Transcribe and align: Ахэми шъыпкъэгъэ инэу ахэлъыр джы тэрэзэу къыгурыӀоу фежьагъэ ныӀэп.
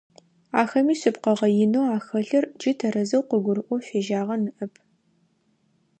Ахэми 0.61 0.93
шъыпкъэгъэ 0.99 1.47
инэу 1.63 1.87
ахэлъыр 1.97 2.45
джы 2.59 2.71
тэрэзэу 2.79 3.23
къыгурыӀоу 3.29 3.81
фежьагъэ 3.87 4.35
ныӀэп. 4.43 4.73